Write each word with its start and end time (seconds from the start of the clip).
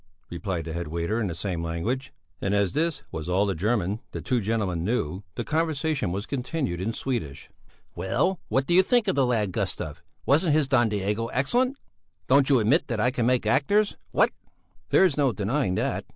replied 0.31 0.65
the 0.65 0.73
head 0.73 0.87
waiter 0.87 1.19
in 1.21 1.27
the 1.27 1.35
same 1.35 1.63
language, 1.63 2.11
and 2.41 2.55
as 2.55 2.71
this 2.71 3.03
was 3.11 3.29
all 3.29 3.45
the 3.45 3.53
German 3.53 3.99
the 4.13 4.19
two 4.19 4.41
gentlemen 4.41 4.83
knew, 4.83 5.21
the 5.35 5.43
conversation 5.43 6.11
was 6.11 6.25
continued 6.25 6.81
in 6.81 6.91
Swedish. 6.91 7.51
"Well, 7.93 8.39
what 8.47 8.65
do 8.65 8.73
you 8.73 8.81
think 8.81 9.07
of 9.07 9.13
the 9.13 9.27
lad 9.27 9.51
Gustav? 9.51 10.01
Wasn't 10.25 10.53
his 10.55 10.67
Don 10.67 10.89
Diego 10.89 11.27
excellent? 11.27 11.77
Don't 12.25 12.49
you 12.49 12.59
admit 12.59 12.87
that 12.87 12.99
I 12.99 13.11
can 13.11 13.27
make 13.27 13.45
actors? 13.45 13.95
What?" 14.09 14.31
"There's 14.89 15.17
no 15.17 15.31
denying 15.33 15.75
that! 15.75 16.03